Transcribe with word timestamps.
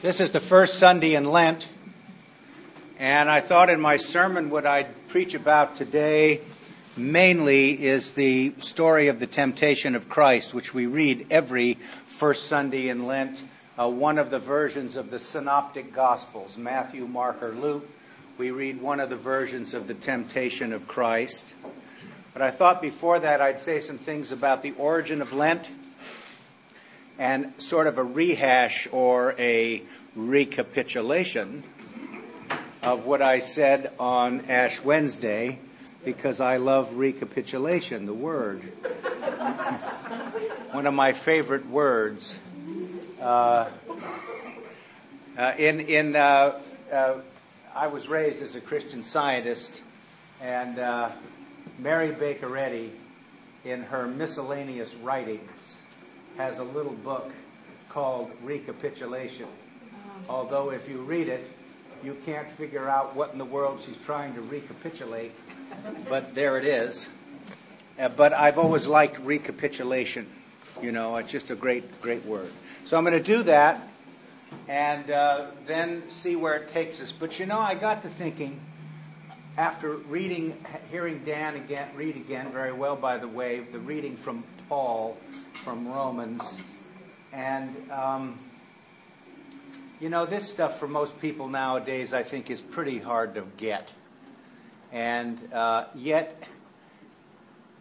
This 0.00 0.20
is 0.20 0.30
the 0.30 0.38
first 0.38 0.78
Sunday 0.78 1.16
in 1.16 1.24
Lent, 1.24 1.66
and 3.00 3.28
I 3.28 3.40
thought 3.40 3.68
in 3.68 3.80
my 3.80 3.96
sermon 3.96 4.48
what 4.48 4.64
I'd 4.64 4.86
preach 5.08 5.34
about 5.34 5.74
today 5.74 6.40
mainly 6.96 7.84
is 7.84 8.12
the 8.12 8.52
story 8.60 9.08
of 9.08 9.18
the 9.18 9.26
temptation 9.26 9.96
of 9.96 10.08
Christ, 10.08 10.54
which 10.54 10.72
we 10.72 10.86
read 10.86 11.26
every 11.32 11.78
first 12.06 12.46
Sunday 12.46 12.90
in 12.90 13.08
Lent, 13.08 13.42
uh, 13.76 13.88
one 13.88 14.18
of 14.18 14.30
the 14.30 14.38
versions 14.38 14.94
of 14.94 15.10
the 15.10 15.18
synoptic 15.18 15.92
Gospels, 15.92 16.56
Matthew, 16.56 17.04
Mark, 17.08 17.42
or 17.42 17.50
Luke. 17.50 17.90
We 18.38 18.52
read 18.52 18.80
one 18.80 19.00
of 19.00 19.10
the 19.10 19.16
versions 19.16 19.74
of 19.74 19.88
the 19.88 19.94
temptation 19.94 20.72
of 20.72 20.86
Christ. 20.86 21.54
But 22.32 22.42
I 22.42 22.52
thought 22.52 22.80
before 22.80 23.18
that 23.18 23.40
I'd 23.40 23.58
say 23.58 23.80
some 23.80 23.98
things 23.98 24.30
about 24.30 24.62
the 24.62 24.74
origin 24.78 25.20
of 25.20 25.32
Lent 25.32 25.68
and 27.18 27.52
sort 27.58 27.86
of 27.86 27.98
a 27.98 28.04
rehash 28.04 28.88
or 28.92 29.34
a 29.38 29.82
recapitulation 30.14 31.64
of 32.82 33.04
what 33.06 33.20
I 33.20 33.40
said 33.40 33.92
on 33.98 34.46
Ash 34.48 34.82
Wednesday 34.82 35.58
because 36.04 36.40
I 36.40 36.58
love 36.58 36.96
recapitulation, 36.96 38.06
the 38.06 38.14
word. 38.14 38.62
One 40.70 40.86
of 40.86 40.94
my 40.94 41.12
favorite 41.12 41.66
words. 41.68 42.38
Uh, 43.20 43.68
uh, 45.36 45.52
in 45.58 45.80
in 45.80 46.14
uh, 46.14 46.60
uh 46.92 47.14
I 47.74 47.88
was 47.88 48.08
raised 48.08 48.42
as 48.42 48.54
a 48.54 48.60
Christian 48.60 49.02
scientist, 49.02 49.80
and 50.40 50.78
uh, 50.78 51.10
Mary 51.78 52.10
Baker 52.10 52.56
Eddy, 52.56 52.92
in 53.64 53.82
her 53.82 54.06
miscellaneous 54.06 54.94
writings, 54.96 55.77
has 56.38 56.60
a 56.60 56.64
little 56.64 56.92
book 56.92 57.32
called 57.88 58.30
Recapitulation. 58.44 59.46
Although, 60.28 60.70
if 60.70 60.88
you 60.88 60.98
read 60.98 61.26
it, 61.28 61.44
you 62.04 62.16
can't 62.24 62.48
figure 62.50 62.88
out 62.88 63.16
what 63.16 63.32
in 63.32 63.38
the 63.38 63.44
world 63.44 63.82
she's 63.84 63.96
trying 63.98 64.34
to 64.34 64.40
recapitulate, 64.42 65.32
but 66.08 66.36
there 66.36 66.56
it 66.56 66.64
is. 66.64 67.08
Uh, 67.98 68.08
but 68.08 68.32
I've 68.32 68.56
always 68.56 68.86
liked 68.86 69.18
recapitulation. 69.18 70.28
You 70.80 70.92
know, 70.92 71.16
it's 71.16 71.28
just 71.28 71.50
a 71.50 71.56
great, 71.56 72.00
great 72.00 72.24
word. 72.24 72.50
So 72.84 72.96
I'm 72.96 73.04
going 73.04 73.20
to 73.20 73.22
do 73.22 73.42
that 73.42 73.88
and 74.68 75.10
uh, 75.10 75.46
then 75.66 76.08
see 76.08 76.36
where 76.36 76.54
it 76.54 76.72
takes 76.72 77.00
us. 77.00 77.10
But 77.10 77.40
you 77.40 77.46
know, 77.46 77.58
I 77.58 77.74
got 77.74 78.02
to 78.02 78.08
thinking 78.08 78.60
after 79.58 79.96
reading, 79.96 80.56
hearing 80.92 81.20
Dan 81.24 81.56
again 81.56 81.88
read 81.96 82.14
again 82.14 82.52
very 82.52 82.72
well, 82.72 82.94
by 82.94 83.18
the 83.18 83.26
way, 83.26 83.58
the 83.58 83.80
reading 83.80 84.16
from 84.16 84.44
Paul 84.68 85.16
from 85.52 85.88
Romans. 85.88 86.42
And, 87.32 87.74
um, 87.90 88.38
you 90.00 90.10
know, 90.10 90.26
this 90.26 90.48
stuff 90.48 90.78
for 90.78 90.86
most 90.86 91.20
people 91.20 91.48
nowadays, 91.48 92.14
I 92.14 92.22
think, 92.22 92.50
is 92.52 92.60
pretty 92.60 92.98
hard 93.00 93.34
to 93.34 93.44
get. 93.56 93.92
And 94.92 95.36
uh, 95.52 95.86
yet, 95.92 96.40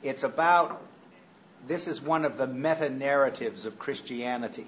it's 0.01 0.23
about 0.23 0.81
this 1.67 1.87
is 1.87 2.01
one 2.01 2.25
of 2.25 2.37
the 2.37 2.47
meta 2.47 2.89
narratives 2.89 3.67
of 3.67 3.77
Christianity. 3.77 4.65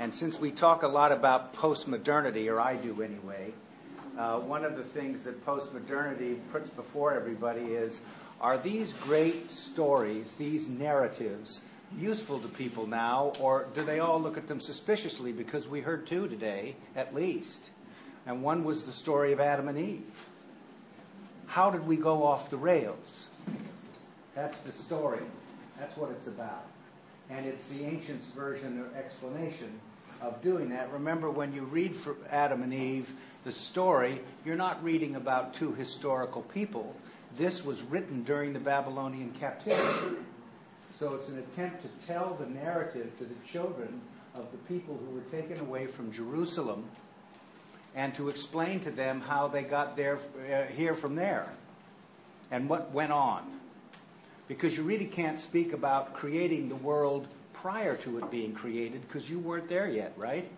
And 0.00 0.12
since 0.12 0.40
we 0.40 0.50
talk 0.50 0.82
a 0.82 0.88
lot 0.88 1.12
about 1.12 1.54
postmodernity, 1.54 2.50
or 2.50 2.60
I 2.60 2.74
do 2.74 3.00
anyway, 3.00 3.52
uh, 4.18 4.38
one 4.38 4.64
of 4.64 4.76
the 4.76 4.82
things 4.82 5.22
that 5.24 5.44
postmodernity 5.44 6.38
puts 6.50 6.70
before 6.70 7.14
everybody 7.14 7.62
is 7.62 8.00
are 8.40 8.58
these 8.58 8.92
great 8.94 9.50
stories, 9.50 10.34
these 10.34 10.68
narratives, 10.68 11.62
useful 11.98 12.38
to 12.40 12.48
people 12.48 12.86
now, 12.86 13.32
or 13.40 13.66
do 13.74 13.84
they 13.84 14.00
all 14.00 14.20
look 14.20 14.36
at 14.36 14.48
them 14.48 14.60
suspiciously? 14.60 15.32
Because 15.32 15.68
we 15.68 15.80
heard 15.80 16.06
two 16.06 16.28
today, 16.28 16.76
at 16.94 17.14
least. 17.14 17.70
And 18.26 18.42
one 18.42 18.64
was 18.64 18.82
the 18.82 18.92
story 18.92 19.32
of 19.32 19.40
Adam 19.40 19.68
and 19.68 19.78
Eve. 19.78 20.24
How 21.46 21.70
did 21.70 21.86
we 21.86 21.96
go 21.96 22.24
off 22.24 22.50
the 22.50 22.56
rails? 22.56 23.26
That's 24.34 24.60
the 24.62 24.72
story. 24.72 25.22
That's 25.78 25.96
what 25.96 26.10
it's 26.10 26.26
about. 26.26 26.66
And 27.30 27.46
it's 27.46 27.66
the 27.68 27.84
ancients' 27.84 28.26
version 28.26 28.80
or 28.80 28.98
explanation 28.98 29.80
of 30.20 30.42
doing 30.42 30.68
that. 30.70 30.92
Remember, 30.92 31.30
when 31.30 31.52
you 31.52 31.62
read 31.62 31.96
Adam 32.30 32.62
and 32.62 32.74
Eve, 32.74 33.12
the 33.46 33.52
story, 33.52 34.20
you're 34.44 34.56
not 34.56 34.84
reading 34.84 35.14
about 35.14 35.54
two 35.54 35.72
historical 35.72 36.42
people 36.42 36.94
this 37.36 37.64
was 37.64 37.82
written 37.82 38.22
during 38.22 38.52
the 38.52 38.58
Babylonian 38.58 39.32
captivity. 39.38 40.16
So 40.98 41.14
it's 41.14 41.28
an 41.28 41.38
attempt 41.38 41.82
to 41.82 42.06
tell 42.06 42.34
the 42.34 42.46
narrative 42.46 43.16
to 43.18 43.24
the 43.24 43.34
children 43.46 44.00
of 44.34 44.50
the 44.52 44.58
people 44.58 44.98
who 44.98 45.14
were 45.14 45.42
taken 45.42 45.60
away 45.60 45.86
from 45.86 46.12
Jerusalem 46.12 46.84
and 47.94 48.14
to 48.14 48.30
explain 48.30 48.80
to 48.80 48.90
them 48.90 49.20
how 49.20 49.48
they 49.48 49.62
got 49.62 49.96
there 49.96 50.18
uh, 50.50 50.72
here 50.72 50.94
from 50.94 51.14
there 51.14 51.46
and 52.50 52.68
what 52.68 52.92
went 52.92 53.12
on. 53.12 53.60
Because 54.48 54.76
you 54.76 54.82
really 54.82 55.06
can't 55.06 55.38
speak 55.38 55.72
about 55.72 56.14
creating 56.14 56.68
the 56.68 56.76
world 56.76 57.26
prior 57.52 57.96
to 57.96 58.18
it 58.18 58.30
being 58.30 58.52
created 58.52 59.02
because 59.02 59.28
you 59.28 59.38
weren't 59.38 59.68
there 59.68 59.88
yet, 59.88 60.12
right? 60.16 60.48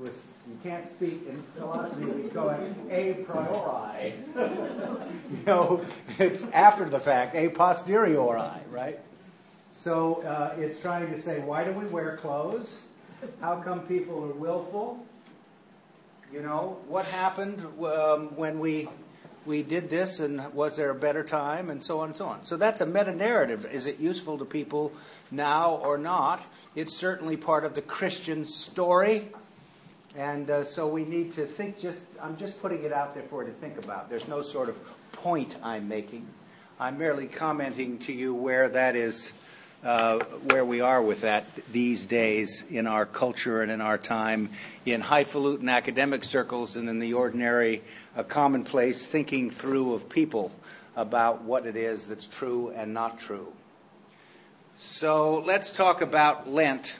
Was 0.00 0.12
you 0.48 0.58
can't 0.62 0.88
speak 0.92 1.26
in 1.28 1.42
philosophy 1.56 2.28
call 2.28 2.50
it 2.50 2.72
a 2.90 3.14
priori. 3.24 4.14
you 4.36 5.38
know, 5.46 5.84
it's 6.18 6.44
after 6.50 6.84
the 6.84 7.00
fact, 7.00 7.34
a 7.34 7.48
posteriori, 7.48 8.48
right? 8.70 9.00
So 9.72 10.22
uh, 10.22 10.54
it's 10.58 10.80
trying 10.80 11.12
to 11.12 11.20
say, 11.20 11.40
why 11.40 11.64
do 11.64 11.72
we 11.72 11.86
wear 11.86 12.16
clothes? 12.16 12.80
How 13.40 13.56
come 13.56 13.80
people 13.80 14.24
are 14.24 14.34
willful? 14.34 15.04
You 16.32 16.42
know, 16.42 16.78
what 16.88 17.06
happened 17.06 17.64
um, 17.84 18.36
when 18.36 18.58
we 18.58 18.88
we 19.46 19.62
did 19.62 19.88
this, 19.88 20.18
and 20.18 20.52
was 20.52 20.76
there 20.76 20.90
a 20.90 20.94
better 20.94 21.22
time, 21.22 21.70
and 21.70 21.82
so 21.82 22.00
on 22.00 22.08
and 22.08 22.16
so 22.16 22.26
on. 22.26 22.42
So 22.44 22.56
that's 22.56 22.80
a 22.80 22.86
meta 22.86 23.14
narrative. 23.14 23.64
Is 23.66 23.86
it 23.86 24.00
useful 24.00 24.38
to 24.38 24.44
people 24.44 24.92
now 25.30 25.76
or 25.76 25.96
not? 25.98 26.44
It's 26.74 26.94
certainly 26.94 27.36
part 27.36 27.64
of 27.64 27.74
the 27.74 27.82
Christian 27.82 28.44
story. 28.44 29.28
And 30.16 30.48
uh, 30.48 30.64
so 30.64 30.88
we 30.88 31.04
need 31.04 31.34
to 31.34 31.46
think 31.46 31.78
just, 31.78 32.06
I'm 32.22 32.38
just 32.38 32.58
putting 32.62 32.82
it 32.84 32.92
out 32.92 33.12
there 33.12 33.24
for 33.24 33.42
you 33.44 33.50
to 33.50 33.54
think 33.56 33.76
about. 33.76 34.08
There's 34.08 34.28
no 34.28 34.40
sort 34.40 34.70
of 34.70 34.78
point 35.12 35.54
I'm 35.62 35.88
making. 35.88 36.26
I'm 36.80 36.96
merely 36.96 37.26
commenting 37.26 37.98
to 38.00 38.12
you 38.14 38.34
where 38.34 38.66
that 38.70 38.96
is, 38.96 39.32
uh, 39.84 40.20
where 40.44 40.64
we 40.64 40.80
are 40.80 41.02
with 41.02 41.20
that 41.20 41.44
these 41.70 42.06
days 42.06 42.64
in 42.70 42.86
our 42.86 43.04
culture 43.04 43.60
and 43.60 43.70
in 43.70 43.82
our 43.82 43.98
time, 43.98 44.48
in 44.86 45.02
highfalutin 45.02 45.68
academic 45.68 46.24
circles 46.24 46.76
and 46.76 46.88
in 46.88 46.98
the 46.98 47.12
ordinary, 47.12 47.82
uh, 48.16 48.22
commonplace 48.22 49.04
thinking 49.04 49.50
through 49.50 49.92
of 49.92 50.08
people 50.08 50.50
about 50.96 51.42
what 51.42 51.66
it 51.66 51.76
is 51.76 52.06
that's 52.06 52.26
true 52.26 52.72
and 52.74 52.94
not 52.94 53.20
true. 53.20 53.52
So 54.78 55.42
let's 55.46 55.70
talk 55.70 56.00
about 56.00 56.48
Lent 56.48 56.94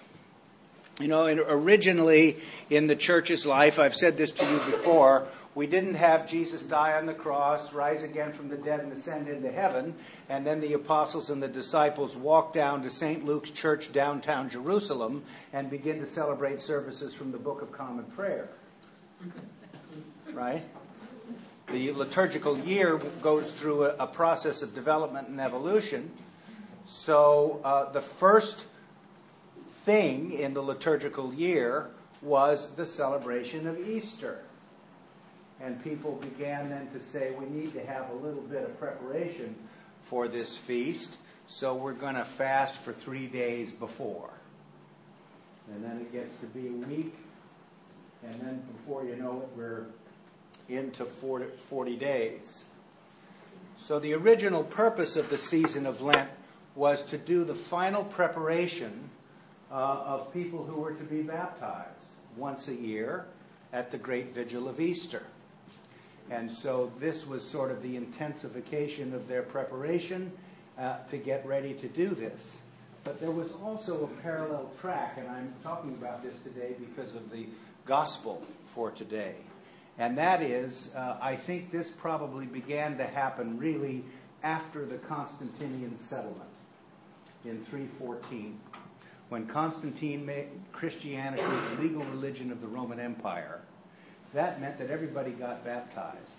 you 1.00 1.08
know, 1.08 1.26
originally 1.26 2.38
in 2.70 2.86
the 2.86 2.96
church's 2.96 3.44
life, 3.44 3.78
I've 3.78 3.94
said 3.94 4.16
this 4.16 4.32
to 4.32 4.44
you 4.44 4.58
before, 4.58 5.26
we 5.56 5.66
didn't 5.66 5.94
have 5.94 6.28
Jesus 6.28 6.60
die 6.60 6.98
on 6.98 7.06
the 7.06 7.14
cross, 7.14 7.72
rise 7.72 8.02
again 8.02 8.30
from 8.30 8.50
the 8.50 8.58
dead, 8.58 8.80
and 8.80 8.92
ascend 8.92 9.26
into 9.26 9.50
heaven, 9.50 9.94
and 10.28 10.46
then 10.46 10.60
the 10.60 10.74
apostles 10.74 11.30
and 11.30 11.42
the 11.42 11.48
disciples 11.48 12.14
walk 12.14 12.52
down 12.52 12.82
to 12.82 12.90
St. 12.90 13.24
Luke's 13.24 13.50
church 13.50 13.90
downtown 13.90 14.50
Jerusalem 14.50 15.24
and 15.54 15.70
begin 15.70 15.98
to 16.00 16.06
celebrate 16.06 16.60
services 16.60 17.14
from 17.14 17.32
the 17.32 17.38
Book 17.38 17.62
of 17.62 17.72
Common 17.72 18.04
Prayer. 18.04 18.50
Right? 20.32 20.62
The 21.72 21.90
liturgical 21.92 22.58
year 22.58 22.98
goes 23.22 23.50
through 23.52 23.84
a, 23.84 24.06
process 24.06 24.60
of 24.60 24.74
development 24.74 25.28
and 25.28 25.40
evolution. 25.40 26.10
So 26.86 27.62
uh, 27.64 27.90
the 27.92 28.02
first 28.02 28.66
thing 29.86 30.32
in 30.32 30.52
the 30.52 30.60
liturgical 30.60 31.32
year 31.32 31.86
was 32.20 32.70
the 32.72 32.84
celebration 32.84 33.68
of 33.68 33.88
Easter. 33.88 34.40
And 35.60 35.82
people 35.82 36.16
began 36.16 36.68
then 36.68 36.90
to 36.90 37.00
say, 37.00 37.30
we 37.38 37.46
need 37.46 37.72
to 37.74 37.86
have 37.86 38.10
a 38.10 38.14
little 38.14 38.42
bit 38.42 38.64
of 38.64 38.78
preparation 38.78 39.54
for 40.02 40.26
this 40.26 40.56
feast, 40.56 41.16
so 41.46 41.74
we're 41.74 41.92
going 41.92 42.16
to 42.16 42.24
fast 42.24 42.76
for 42.78 42.92
three 42.92 43.26
days 43.28 43.70
before. 43.70 44.30
And 45.72 45.84
then 45.84 45.98
it 45.98 46.12
gets 46.12 46.36
to 46.40 46.46
be 46.46 46.66
a 46.66 46.86
week, 46.88 47.14
and 48.24 48.34
then 48.40 48.62
before 48.76 49.04
you 49.04 49.16
know 49.16 49.42
it, 49.42 49.48
we're 49.56 49.86
into 50.68 51.04
40, 51.04 51.46
40 51.46 51.96
days. 51.96 52.64
So 53.78 54.00
the 54.00 54.14
original 54.14 54.64
purpose 54.64 55.16
of 55.16 55.30
the 55.30 55.38
season 55.38 55.86
of 55.86 56.02
Lent 56.02 56.28
was 56.74 57.02
to 57.06 57.18
do 57.18 57.44
the 57.44 57.54
final 57.54 58.04
preparation 58.04 59.05
of 59.80 60.32
people 60.32 60.64
who 60.64 60.80
were 60.80 60.92
to 60.92 61.04
be 61.04 61.22
baptized 61.22 62.06
once 62.36 62.68
a 62.68 62.74
year 62.74 63.26
at 63.72 63.90
the 63.90 63.98
great 63.98 64.32
vigil 64.32 64.68
of 64.68 64.80
Easter. 64.80 65.22
And 66.30 66.50
so 66.50 66.92
this 66.98 67.26
was 67.26 67.46
sort 67.46 67.70
of 67.70 67.82
the 67.82 67.96
intensification 67.96 69.14
of 69.14 69.28
their 69.28 69.42
preparation 69.42 70.32
uh, 70.78 70.96
to 71.10 71.18
get 71.18 71.46
ready 71.46 71.74
to 71.74 71.88
do 71.88 72.08
this. 72.08 72.58
But 73.04 73.20
there 73.20 73.30
was 73.30 73.52
also 73.62 74.04
a 74.04 74.22
parallel 74.22 74.70
track, 74.80 75.16
and 75.18 75.28
I'm 75.28 75.54
talking 75.62 75.92
about 75.92 76.22
this 76.22 76.34
today 76.42 76.74
because 76.80 77.14
of 77.14 77.30
the 77.30 77.46
gospel 77.84 78.42
for 78.74 78.90
today. 78.90 79.34
And 79.98 80.18
that 80.18 80.42
is, 80.42 80.90
uh, 80.96 81.16
I 81.20 81.36
think 81.36 81.70
this 81.70 81.90
probably 81.90 82.46
began 82.46 82.98
to 82.98 83.06
happen 83.06 83.58
really 83.58 84.04
after 84.42 84.84
the 84.84 84.96
Constantinian 84.96 85.98
settlement 86.00 86.50
in 87.44 87.64
314, 87.66 88.58
when 89.28 89.46
Constantine 89.46 90.24
made 90.24 90.46
Christianity 90.72 91.42
the 91.42 91.82
legal 91.82 92.04
religion 92.04 92.52
of 92.52 92.60
the 92.60 92.66
Roman 92.66 93.00
Empire. 93.00 93.60
That 94.34 94.60
meant 94.60 94.78
that 94.78 94.90
everybody 94.90 95.30
got 95.30 95.64
baptized. 95.64 96.36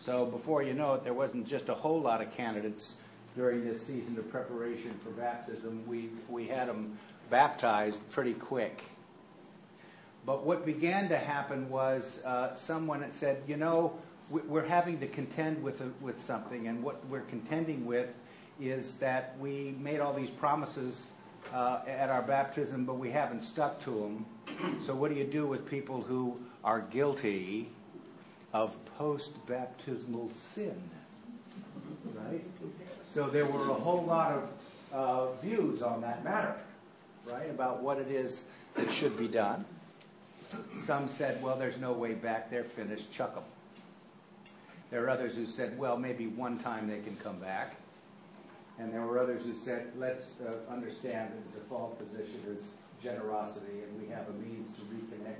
So 0.00 0.26
before 0.26 0.62
you 0.62 0.74
know 0.74 0.94
it, 0.94 1.04
there 1.04 1.14
wasn't 1.14 1.46
just 1.46 1.68
a 1.68 1.74
whole 1.74 2.00
lot 2.00 2.20
of 2.20 2.34
candidates 2.36 2.94
during 3.36 3.64
this 3.64 3.86
season 3.86 4.18
of 4.18 4.30
preparation 4.30 4.98
for 5.02 5.10
baptism. 5.10 5.82
We, 5.86 6.10
we 6.28 6.46
had 6.46 6.68
them 6.68 6.98
baptized 7.30 8.08
pretty 8.10 8.34
quick. 8.34 8.82
But 10.26 10.44
what 10.44 10.64
began 10.64 11.08
to 11.10 11.18
happen 11.18 11.68
was 11.68 12.22
uh, 12.24 12.54
someone 12.54 13.02
had 13.02 13.14
said, 13.14 13.42
you 13.46 13.56
know, 13.56 13.98
we're 14.30 14.66
having 14.66 14.98
to 15.00 15.06
contend 15.06 15.62
with, 15.62 15.80
a, 15.82 15.90
with 16.00 16.22
something, 16.24 16.66
and 16.66 16.82
what 16.82 17.04
we're 17.08 17.20
contending 17.22 17.84
with 17.84 18.08
is 18.60 18.96
that 18.96 19.36
we 19.40 19.74
made 19.80 20.00
all 20.00 20.12
these 20.12 20.30
promises 20.30 21.08
uh, 21.52 21.80
at 21.86 22.10
our 22.10 22.22
baptism, 22.22 22.84
but 22.84 22.94
we 22.94 23.10
haven't 23.10 23.42
stuck 23.42 23.82
to 23.84 23.90
them. 23.90 24.26
So, 24.80 24.94
what 24.94 25.10
do 25.10 25.16
you 25.16 25.24
do 25.24 25.46
with 25.46 25.68
people 25.68 26.00
who 26.00 26.38
are 26.62 26.80
guilty 26.80 27.68
of 28.52 28.76
post 28.96 29.44
baptismal 29.46 30.30
sin? 30.32 30.80
Right? 32.14 32.44
So, 33.04 33.28
there 33.28 33.46
were 33.46 33.70
a 33.70 33.74
whole 33.74 34.04
lot 34.04 34.32
of 34.32 34.48
uh, 34.92 35.32
views 35.42 35.82
on 35.82 36.00
that 36.02 36.24
matter, 36.24 36.54
right, 37.26 37.50
about 37.50 37.82
what 37.82 37.98
it 37.98 38.10
is 38.10 38.46
that 38.76 38.90
should 38.90 39.16
be 39.18 39.28
done. 39.28 39.64
Some 40.82 41.08
said, 41.08 41.42
well, 41.42 41.56
there's 41.56 41.80
no 41.80 41.92
way 41.92 42.14
back, 42.14 42.50
they're 42.50 42.64
finished, 42.64 43.10
chuck 43.12 43.34
them. 43.34 43.44
There 44.90 45.04
are 45.04 45.10
others 45.10 45.34
who 45.34 45.46
said, 45.46 45.76
well, 45.76 45.96
maybe 45.96 46.28
one 46.28 46.58
time 46.58 46.86
they 46.88 47.00
can 47.00 47.16
come 47.16 47.38
back. 47.40 47.74
And 48.78 48.92
there 48.92 49.02
were 49.02 49.18
others 49.18 49.44
who 49.44 49.54
said, 49.54 49.92
let's 49.96 50.24
uh, 50.44 50.72
understand 50.72 51.30
that 51.32 51.52
the 51.52 51.60
default 51.60 51.98
position 51.98 52.40
is 52.48 52.62
generosity, 53.02 53.82
and 53.82 54.00
we 54.00 54.08
have 54.08 54.28
a 54.28 54.32
means 54.32 54.68
to 54.76 54.82
reconnect 54.82 55.36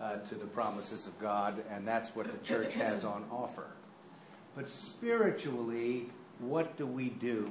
uh, 0.00 0.16
to 0.28 0.34
the 0.34 0.46
promises 0.46 1.06
of 1.06 1.16
God, 1.20 1.62
and 1.70 1.86
that's 1.86 2.16
what 2.16 2.26
the 2.26 2.46
church 2.46 2.72
has 2.74 3.04
on 3.14 3.24
offer. 3.30 3.66
But 4.56 4.68
spiritually, 4.68 6.10
what 6.40 6.76
do 6.76 6.86
we 6.86 7.10
do? 7.10 7.50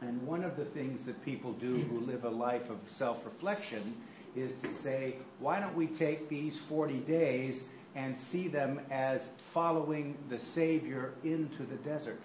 And 0.00 0.22
one 0.22 0.44
of 0.44 0.56
the 0.56 0.64
things 0.64 1.04
that 1.06 1.24
people 1.24 1.52
do 1.54 1.74
who 1.74 2.00
live 2.00 2.24
a 2.24 2.30
life 2.30 2.70
of 2.70 2.78
self 2.86 3.24
reflection 3.24 3.96
is 4.36 4.54
to 4.62 4.68
say, 4.68 5.16
why 5.40 5.58
don't 5.58 5.74
we 5.74 5.86
take 5.86 6.28
these 6.28 6.56
40 6.56 6.98
days 7.00 7.68
and 7.96 8.16
see 8.16 8.46
them 8.46 8.80
as 8.90 9.32
following 9.52 10.16
the 10.28 10.38
Savior 10.38 11.14
into 11.24 11.64
the 11.64 11.76
desert? 11.76 12.20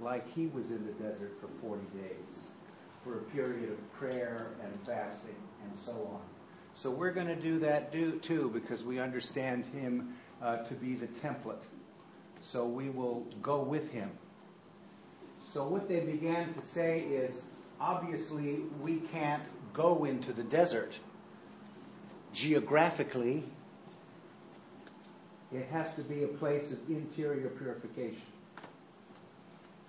Like 0.00 0.32
he 0.34 0.46
was 0.46 0.70
in 0.70 0.84
the 0.86 0.92
desert 0.92 1.32
for 1.40 1.48
40 1.60 1.82
days 1.98 2.48
for 3.04 3.18
a 3.18 3.22
period 3.22 3.70
of 3.70 3.92
prayer 3.92 4.48
and 4.62 4.72
fasting 4.86 5.34
and 5.64 5.72
so 5.84 5.92
on. 5.92 6.20
So 6.74 6.90
we're 6.90 7.12
going 7.12 7.26
to 7.26 7.36
do 7.36 7.58
that 7.60 7.90
do, 7.92 8.12
too 8.20 8.50
because 8.54 8.84
we 8.84 9.00
understand 9.00 9.64
him 9.72 10.14
uh, 10.40 10.58
to 10.58 10.74
be 10.74 10.94
the 10.94 11.08
template. 11.08 11.62
So 12.40 12.66
we 12.66 12.90
will 12.90 13.26
go 13.42 13.60
with 13.60 13.90
him. 13.90 14.10
So 15.52 15.66
what 15.66 15.88
they 15.88 16.00
began 16.00 16.54
to 16.54 16.62
say 16.62 17.00
is 17.00 17.42
obviously 17.80 18.60
we 18.80 18.98
can't 19.12 19.42
go 19.72 20.04
into 20.04 20.32
the 20.32 20.44
desert 20.44 20.92
geographically. 22.32 23.42
It 25.52 25.66
has 25.72 25.94
to 25.96 26.02
be 26.02 26.24
a 26.24 26.28
place 26.28 26.70
of 26.70 26.78
interior 26.88 27.48
purification. 27.48 28.22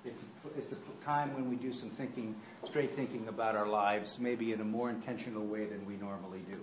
It's, 0.06 0.24
it's 0.58 0.74
a 0.74 1.06
time 1.06 1.34
when 1.34 1.50
we 1.50 1.56
do 1.56 1.74
some 1.74 1.90
thinking, 1.90 2.36
straight 2.66 2.96
thinking 2.96 3.28
about 3.28 3.56
our 3.56 3.68
lives, 3.68 4.18
maybe 4.20 4.54
in 4.54 4.62
a 4.62 4.66
more 4.66 4.90
intentional 4.90 5.46
way 5.46 5.66
than 5.66 5.86
we 5.86 5.96
normally 5.98 6.40
do. 6.50 6.58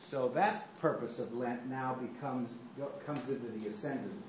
So 0.00 0.28
that 0.34 0.78
purpose 0.80 1.18
of 1.18 1.34
Lent 1.34 1.68
now 1.68 1.94
becomes 1.94 2.50
comes 3.04 3.28
into 3.28 3.46
the 3.58 3.68
ascendant. 3.68 4.22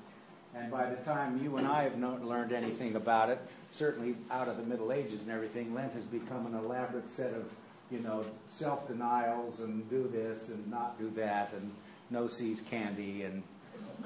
And 0.56 0.72
by 0.72 0.90
the 0.90 0.96
time 0.98 1.42
you 1.44 1.58
and 1.58 1.68
I 1.68 1.84
have 1.84 1.98
not 1.98 2.26
learned 2.26 2.52
anything 2.52 2.96
about 2.96 3.30
it, 3.30 3.40
certainly 3.72 4.16
out 4.32 4.48
of 4.48 4.58
the 4.58 4.64
Middle 4.64 4.92
Ages 4.92 5.22
and 5.22 5.30
everything, 5.30 5.74
Lent 5.74 5.94
has 5.94 6.04
become 6.06 6.48
an 6.48 6.56
elaborate 6.56 7.08
set 7.10 7.34
of, 7.34 7.50
you 7.92 8.00
know, 8.00 8.26
self 8.50 8.88
denials 8.88 9.60
and 9.60 9.88
do 9.90 10.10
this 10.12 10.50
and 10.50 10.70
not 10.70 11.00
do 11.00 11.12
that 11.12 11.54
and 11.54 11.72
no 12.10 12.28
See's 12.28 12.62
candy 12.62 13.24
and, 13.24 13.44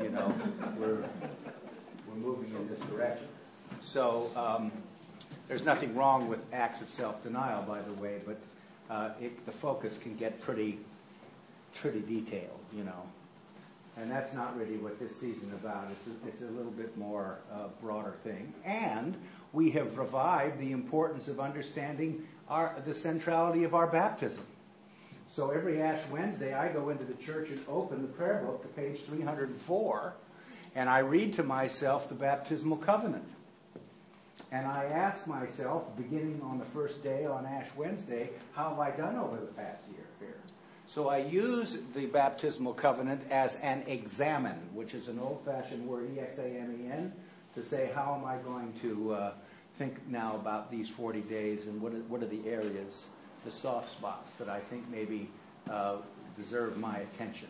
you 0.02 0.10
know, 0.10 0.34
we're 0.78 1.04
moving 2.16 2.54
in 2.56 2.68
this 2.68 2.80
direction. 2.82 3.28
So 3.94 4.32
um, 4.36 4.72
there's 5.48 5.64
nothing 5.64 5.96
wrong 5.96 6.28
with 6.28 6.40
acts 6.52 6.82
of 6.82 6.90
self-denial, 6.90 7.62
by 7.62 7.80
the 7.84 7.94
way, 7.94 8.22
but 8.26 8.40
uh, 8.90 9.12
it, 9.22 9.46
the 9.46 9.52
focus 9.52 10.00
can 10.00 10.16
get 10.16 10.42
pretty, 10.42 10.80
pretty 11.76 12.00
detailed, 12.00 12.60
you 12.76 12.86
know. 12.86 13.04
And 13.96 14.10
that's 14.10 14.34
not 14.34 14.58
really 14.58 14.78
what 14.78 15.00
this 15.00 15.16
season 15.18 15.50
is 15.50 15.54
about. 15.54 15.90
It's 15.92 16.08
a, 16.08 16.28
it's 16.28 16.42
a 16.42 16.52
little 16.58 16.72
bit 16.72 16.98
more 16.98 17.38
uh, 17.54 17.68
broader 17.84 18.16
thing. 18.24 18.52
And 18.66 19.16
we 19.52 19.70
have 19.70 19.96
revived 19.96 20.60
the 20.60 20.72
importance 20.72 21.28
of 21.28 21.40
understanding 21.40 22.28
our, 22.50 22.76
the 22.88 22.96
centrality 22.96 23.64
of 23.64 23.76
our 23.76 23.86
baptism. 23.86 24.44
So 25.30 25.52
every 25.52 25.84
Ash 25.84 26.02
Wednesday, 26.10 26.56
I 26.56 26.74
go 26.74 26.90
into 26.90 27.04
the 27.04 27.22
church 27.24 27.50
and 27.50 27.64
open 27.68 28.02
the 28.02 28.08
prayer 28.08 28.42
book 28.44 28.64
to 28.64 28.68
page 28.70 29.02
304, 29.02 30.14
and 30.74 30.90
I 30.90 30.98
read 30.98 31.36
to 31.36 31.44
myself 31.44 32.10
the 32.10 32.16
baptismal 32.16 32.78
covenant. 32.78 33.26
And 34.54 34.68
I 34.68 34.86
ask 34.86 35.26
myself, 35.26 35.98
beginning 35.98 36.40
on 36.44 36.60
the 36.60 36.66
first 36.66 37.02
day 37.02 37.26
on 37.26 37.44
Ash 37.44 37.70
Wednesday, 37.76 38.30
how 38.54 38.70
have 38.70 38.78
I 38.78 38.92
done 38.92 39.16
over 39.16 39.38
the 39.38 39.48
past 39.48 39.82
year 39.92 40.06
here? 40.20 40.38
So 40.86 41.10
I 41.10 41.18
use 41.18 41.80
the 41.96 42.06
baptismal 42.06 42.74
covenant 42.74 43.24
as 43.32 43.56
an 43.58 43.84
examen, 43.88 44.56
which 44.76 44.94
is 44.94 45.08
an 45.08 45.18
old 45.18 45.42
fashioned 45.44 45.88
word, 45.88 46.12
E 46.16 46.20
X 46.20 46.38
A 46.38 46.46
M 46.46 46.80
E 46.80 46.92
N, 46.92 47.12
to 47.56 47.64
say, 47.64 47.90
how 47.96 48.16
am 48.16 48.26
I 48.26 48.38
going 48.44 48.72
to 48.82 49.14
uh, 49.14 49.32
think 49.80 50.08
now 50.08 50.36
about 50.36 50.70
these 50.70 50.88
40 50.88 51.22
days 51.22 51.66
and 51.66 51.82
what 51.82 51.94
are, 51.94 52.04
what 52.08 52.22
are 52.22 52.28
the 52.28 52.48
areas, 52.48 53.06
the 53.46 53.52
soft 53.52 53.92
spots 53.92 54.36
that 54.36 54.50
I 54.50 54.60
think 54.60 54.88
maybe 54.92 55.32
uh, 55.68 55.96
deserve 56.38 56.78
my 56.78 57.00
attention? 57.00 57.48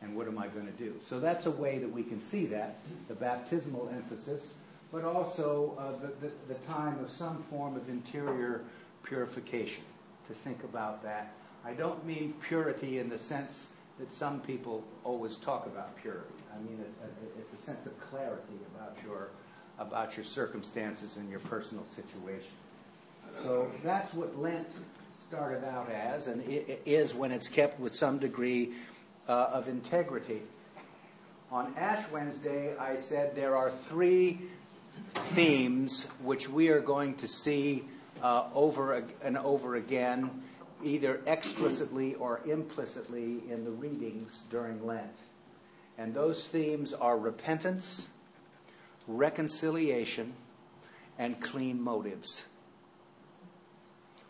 And 0.00 0.16
what 0.16 0.28
am 0.28 0.38
I 0.38 0.48
going 0.48 0.64
to 0.64 0.72
do? 0.72 0.94
So 1.04 1.20
that's 1.20 1.44
a 1.44 1.50
way 1.50 1.76
that 1.76 1.92
we 1.92 2.04
can 2.04 2.22
see 2.22 2.46
that, 2.46 2.78
the 3.08 3.14
baptismal 3.14 3.90
emphasis 3.94 4.54
but 4.92 5.04
also 5.04 5.76
uh, 5.78 5.92
the, 6.00 6.26
the, 6.26 6.32
the 6.54 6.60
time 6.66 6.98
of 7.04 7.10
some 7.10 7.44
form 7.50 7.76
of 7.76 7.88
interior 7.88 8.62
purification, 9.02 9.84
to 10.28 10.34
think 10.34 10.62
about 10.64 11.02
that. 11.02 11.32
I 11.64 11.72
don't 11.72 12.04
mean 12.06 12.34
purity 12.40 12.98
in 12.98 13.08
the 13.08 13.18
sense 13.18 13.68
that 13.98 14.12
some 14.12 14.40
people 14.40 14.82
always 15.04 15.36
talk 15.36 15.66
about 15.66 15.96
purity. 16.00 16.24
I 16.54 16.58
mean, 16.62 16.84
it's 17.38 17.52
a 17.52 17.56
sense 17.56 17.84
of 17.86 17.98
clarity 18.00 18.58
about 18.74 18.96
your, 19.04 19.28
about 19.78 20.16
your 20.16 20.24
circumstances 20.24 21.16
and 21.16 21.28
your 21.30 21.40
personal 21.40 21.84
situation. 21.94 22.50
So 23.42 23.70
that's 23.84 24.12
what 24.14 24.38
Lent 24.38 24.66
started 25.28 25.64
out 25.64 25.90
as, 25.90 26.26
and 26.26 26.42
it 26.48 26.82
is 26.84 27.14
when 27.14 27.30
it's 27.30 27.46
kept 27.46 27.78
with 27.78 27.92
some 27.92 28.18
degree 28.18 28.72
uh, 29.28 29.50
of 29.52 29.68
integrity. 29.68 30.42
On 31.52 31.72
Ash 31.76 32.04
Wednesday, 32.10 32.76
I 32.78 32.96
said 32.96 33.36
there 33.36 33.56
are 33.56 33.70
three 33.88 34.40
themes 35.34 36.04
which 36.22 36.48
we 36.48 36.68
are 36.68 36.80
going 36.80 37.14
to 37.16 37.28
see 37.28 37.84
uh, 38.22 38.44
over 38.54 39.04
and 39.22 39.38
over 39.38 39.76
again, 39.76 40.42
either 40.82 41.20
explicitly 41.26 42.14
or 42.14 42.40
implicitly 42.46 43.42
in 43.50 43.64
the 43.64 43.70
readings 43.70 44.42
during 44.50 44.84
Lent. 44.86 45.16
And 45.98 46.14
those 46.14 46.46
themes 46.46 46.92
are 46.92 47.18
repentance, 47.18 48.08
reconciliation, 49.06 50.32
and 51.18 51.40
clean 51.40 51.80
motives. 51.80 52.44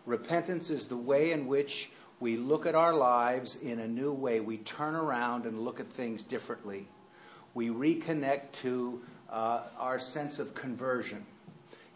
Repentance 0.07 0.71
is 0.71 0.89
the 0.89 0.97
way 0.97 1.31
in 1.31 1.47
which 1.47 1.91
we 2.19 2.37
look 2.37 2.67
at 2.67 2.75
our 2.75 2.93
lives 2.93 3.57
in 3.57 3.79
a 3.79 3.89
new 3.89 4.13
way. 4.13 4.41
We 4.41 4.59
turn 4.59 4.95
around 4.95 5.47
and 5.47 5.61
look 5.61 5.81
at 5.81 5.91
things 5.91 6.23
differently. 6.23 6.89
We 7.55 7.69
reconnect 7.69 8.53
to 8.63 9.03
uh, 9.31 9.61
our 9.79 9.99
sense 9.99 10.39
of 10.39 10.55
conversion. 10.55 11.25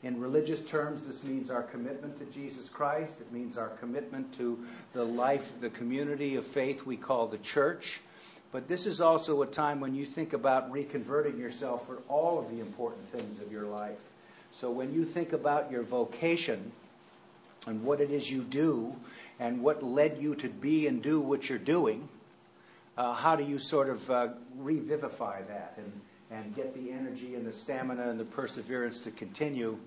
In 0.02 0.20
religious 0.20 0.64
terms, 0.64 1.06
this 1.06 1.24
means 1.24 1.50
our 1.50 1.62
commitment 1.62 2.18
to 2.18 2.26
Jesus 2.26 2.68
Christ. 2.68 3.20
It 3.22 3.32
means 3.32 3.56
our 3.56 3.70
commitment 3.70 4.36
to 4.36 4.58
the 4.92 5.02
life, 5.02 5.52
the 5.60 5.70
community 5.70 6.36
of 6.36 6.46
faith 6.46 6.84
we 6.84 6.98
call 6.98 7.26
the 7.26 7.38
church. 7.38 8.00
But 8.52 8.68
this 8.68 8.86
is 8.86 9.00
also 9.00 9.42
a 9.42 9.46
time 9.46 9.80
when 9.80 9.94
you 9.94 10.04
think 10.04 10.34
about 10.34 10.70
reconverting 10.70 11.38
yourself 11.38 11.86
for 11.86 12.02
all 12.08 12.38
of 12.38 12.50
the 12.50 12.60
important 12.60 13.10
things 13.10 13.40
of 13.40 13.50
your 13.50 13.64
life. 13.64 13.98
So 14.52 14.70
when 14.70 14.92
you 14.92 15.04
think 15.04 15.32
about 15.32 15.70
your 15.72 15.82
vocation 15.82 16.70
and 17.66 17.82
what 17.82 18.00
it 18.00 18.10
is 18.10 18.30
you 18.30 18.42
do 18.42 18.94
and 19.40 19.62
what 19.62 19.82
led 19.82 20.18
you 20.20 20.34
to 20.36 20.48
be 20.48 20.86
and 20.86 21.02
do 21.02 21.18
what 21.18 21.48
you're 21.48 21.58
doing, 21.58 22.08
uh, 22.96 23.14
how 23.14 23.34
do 23.34 23.42
you 23.42 23.58
sort 23.58 23.88
of 23.88 24.10
uh, 24.10 24.28
revivify 24.58 25.42
that 25.42 25.74
and, 25.78 25.92
and 26.30 26.54
get 26.54 26.74
the 26.74 26.90
energy 26.90 27.34
and 27.34 27.46
the 27.46 27.52
stamina 27.52 28.08
and 28.08 28.18
the 28.18 28.24
perseverance 28.24 29.00
to 29.00 29.10
continue 29.10 29.78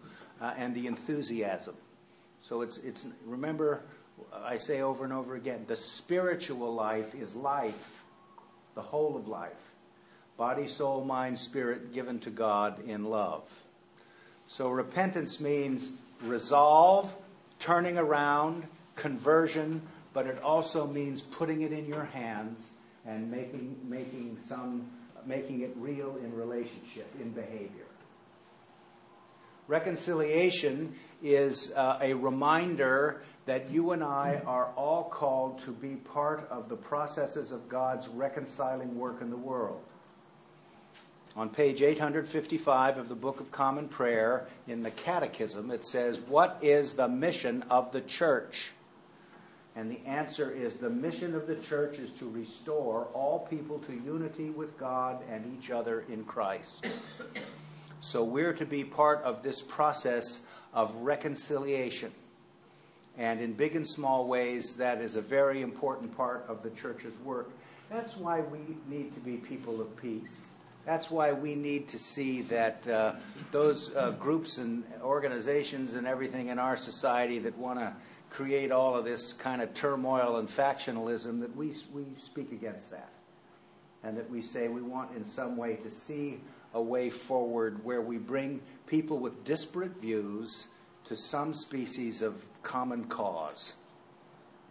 uh, 0.42 0.54
and 0.58 0.74
the 0.76 0.88
enthusiasm? 0.88 1.76
So 2.42 2.62
it's, 2.62 2.78
it's 2.78 3.06
remember, 3.26 3.82
I 4.34 4.58
say 4.58 4.82
over 4.82 5.04
and 5.04 5.14
over 5.14 5.36
again, 5.36 5.66
the 5.68 5.76
spiritual 5.76 6.74
life 6.74 7.16
is 7.16 7.36
life, 7.36 8.04
the 8.76 8.82
whole 8.82 9.16
of 9.16 9.28
life. 9.28 9.72
Body, 10.38 10.68
soul, 10.68 11.04
mind, 11.04 11.40
spirit 11.40 11.94
given 11.94 12.20
to 12.20 12.30
God 12.30 12.88
in 12.88 13.06
love. 13.06 13.44
So 14.48 14.70
repentance 14.70 15.40
means 15.40 15.92
resolve, 16.22 17.14
turning 17.60 17.98
around, 17.98 18.64
conversion, 18.96 19.82
but 20.14 20.28
it 20.28 20.42
also 20.42 20.88
means 20.88 21.22
putting 21.22 21.62
it 21.62 21.72
in 21.72 21.86
your 21.86 22.06
hands 22.06 22.72
and 23.06 23.30
making, 23.32 23.78
making, 23.84 24.38
some, 24.48 24.90
making 25.28 25.62
it 25.62 25.72
real 25.76 26.16
in 26.24 26.34
relationship, 26.34 27.08
in 27.20 27.30
behavior. 27.32 27.86
Reconciliation 29.68 30.96
is 31.22 31.74
uh, 31.74 32.00
a 32.02 32.14
reminder 32.14 33.22
that 33.46 33.70
you 33.70 33.92
and 33.92 34.04
I 34.04 34.42
are 34.46 34.68
all 34.76 35.06
called 35.06 35.60
to 35.64 35.72
be 35.72 35.96
part 35.96 36.48
of 36.50 36.70
the 36.70 36.76
processes 36.76 37.52
of 37.52 37.68
God's 37.68 38.08
reconciling 38.08 38.98
work 38.98 39.22
in 39.22 39.30
the 39.30 39.38
world. 39.38 39.82
On 41.36 41.50
page 41.50 41.82
855 41.82 42.98
of 42.98 43.10
the 43.10 43.16
Book 43.16 43.40
of 43.40 43.52
Common 43.52 43.88
Prayer 43.88 44.48
in 44.68 44.82
the 44.82 44.92
Catechism, 44.92 45.70
it 45.70 45.86
says, 45.86 46.20
What 46.22 46.60
is 46.62 46.96
the 46.96 47.08
mission 47.08 47.64
of 47.70 47.92
the 47.92 48.02
church? 48.02 48.72
And 49.78 49.92
the 49.92 50.00
answer 50.08 50.52
is 50.52 50.78
the 50.78 50.90
mission 50.90 51.36
of 51.36 51.46
the 51.46 51.56
church 51.56 52.00
is 52.00 52.10
to 52.14 52.28
restore 52.28 53.10
all 53.14 53.46
people 53.48 53.78
to 53.80 53.94
unity 53.94 54.50
with 54.50 54.76
God 54.80 55.22
and 55.30 55.56
each 55.56 55.70
other 55.70 56.04
in 56.10 56.24
Christ. 56.24 56.88
So 58.02 58.24
we're 58.24 58.54
to 58.54 58.66
be 58.66 58.84
part 58.84 59.22
of 59.22 59.44
this 59.44 59.62
process 59.62 60.42
of 60.74 60.96
reconciliation. 60.96 62.12
And 63.20 63.40
in 63.40 63.54
big 63.54 63.76
and 63.76 63.88
small 63.88 64.28
ways, 64.28 64.74
that 64.78 65.00
is 65.00 65.16
a 65.16 65.22
very 65.22 65.62
important 65.62 66.18
part 66.18 66.46
of 66.48 66.64
the 66.64 66.72
church's 66.72 67.20
work. 67.20 67.52
That's 67.92 68.18
why 68.18 68.40
we 68.40 68.60
need 68.90 69.14
to 69.14 69.20
be 69.20 69.38
people 69.38 69.80
of 69.80 69.96
peace. 69.96 70.48
That's 70.88 71.12
why 71.12 71.34
we 71.34 71.54
need 71.54 71.88
to 71.90 72.00
see 72.00 72.42
that 72.44 72.88
uh, 72.88 73.14
those 73.52 73.96
uh, 73.96 74.12
groups 74.12 74.58
and 74.58 74.84
organizations 75.04 75.94
and 75.94 76.08
everything 76.08 76.48
in 76.48 76.58
our 76.58 76.78
society 76.78 77.38
that 77.40 77.56
want 77.58 77.78
to 77.78 77.94
create 78.30 78.72
all 78.72 78.96
of 78.96 79.06
this 79.06 79.34
kind 79.34 79.62
of 79.62 79.74
turmoil 79.74 80.38
and 80.38 80.48
factionalism, 80.48 81.42
that 81.42 81.56
we, 81.56 81.74
we 81.94 82.06
speak 82.18 82.52
against 82.52 82.92
that. 82.92 83.10
And 84.04 84.18
that 84.18 84.30
we 84.30 84.42
say 84.42 84.68
we 84.68 84.82
want 84.82 85.16
in 85.16 85.26
some 85.26 85.58
way 85.58 85.76
to 85.78 85.90
see 85.90 86.40
a 86.74 86.82
way 86.82 87.10
forward 87.10 87.84
where 87.84 88.02
we 88.02 88.18
bring 88.18 88.62
people 88.86 89.18
with 89.18 89.44
disparate 89.44 90.00
views 90.00 90.68
to 91.06 91.16
some 91.16 91.54
species 91.54 92.22
of 92.22 92.46
common 92.64 93.06
cause. 93.06 93.76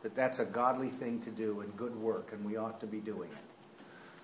That 0.02 0.14
that's 0.14 0.38
a 0.38 0.44
godly 0.44 0.90
thing 0.90 1.22
to 1.22 1.30
do 1.30 1.60
and 1.60 1.76
good 1.76 1.96
work, 1.96 2.32
and 2.32 2.44
we 2.44 2.56
ought 2.56 2.80
to 2.80 2.86
be 2.86 2.98
doing 2.98 3.30
it. 3.30 3.46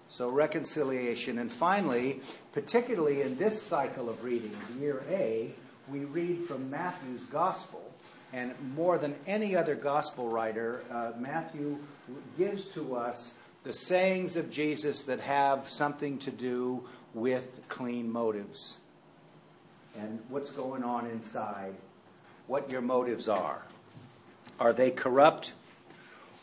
So, 0.08 0.28
reconciliation. 0.28 1.38
And 1.38 1.50
finally, 1.50 2.20
particularly 2.52 3.22
in 3.22 3.36
this 3.36 3.60
cycle 3.60 4.10
of 4.10 4.22
readings, 4.24 4.56
year 4.78 5.02
A, 5.10 5.50
we 5.88 6.00
read 6.00 6.44
from 6.44 6.70
Matthew's 6.70 7.22
Gospel. 7.24 7.91
And 8.32 8.54
more 8.74 8.98
than 8.98 9.14
any 9.26 9.54
other 9.56 9.74
Gospel 9.74 10.28
writer, 10.28 10.82
uh, 10.90 11.12
Matthew 11.18 11.78
gives 12.38 12.66
to 12.72 12.96
us 12.96 13.34
the 13.64 13.72
sayings 13.72 14.36
of 14.36 14.50
Jesus 14.50 15.04
that 15.04 15.20
have 15.20 15.68
something 15.68 16.18
to 16.18 16.30
do 16.30 16.82
with 17.14 17.60
clean 17.68 18.10
motives 18.10 18.78
and 19.98 20.18
what's 20.28 20.50
going 20.50 20.82
on 20.82 21.06
inside, 21.06 21.74
what 22.46 22.70
your 22.70 22.80
motives 22.80 23.28
are. 23.28 23.62
Are 24.58 24.72
they 24.72 24.90
corrupt 24.90 25.52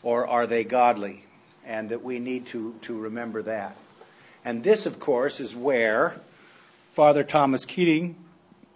or 0.02 0.28
are 0.28 0.46
they 0.46 0.62
godly? 0.62 1.24
and 1.70 1.90
that 1.90 2.02
we 2.02 2.18
need 2.18 2.46
to, 2.46 2.74
to 2.82 2.98
remember 2.98 3.42
that. 3.42 3.76
And 4.44 4.62
this, 4.62 4.86
of 4.86 4.98
course, 4.98 5.40
is 5.40 5.54
where 5.54 6.16
Father 6.92 7.22
Thomas 7.22 7.64
Keating 7.64 8.16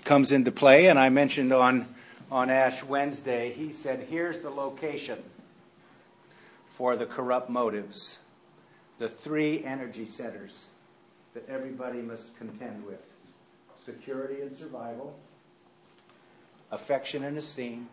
comes 0.05 0.33
into 0.33 0.53
play. 0.53 0.87
And 0.87 0.99
I 0.99 1.09
mentioned 1.09 1.53
on, 1.53 1.94
on 2.31 2.51
Ash 2.51 2.83
Wednesday, 2.83 3.53
he 3.53 3.73
said, 3.73 4.07
here's 4.11 4.41
the 4.41 4.51
location 4.51 5.23
for 6.69 6.97
the 6.97 7.07
corrupt 7.07 7.49
motives, 7.49 8.19
the 8.99 9.09
three 9.09 9.65
energy 9.65 10.07
centers 10.07 10.65
that 11.35 11.49
everybody 11.49 12.01
must 12.01 12.37
contend 12.37 12.85
with 12.85 13.01
security 13.85 14.43
and 14.43 14.57
survival, 14.57 15.19
affection 16.71 17.25
and 17.25 17.37
esteem, 17.37 17.89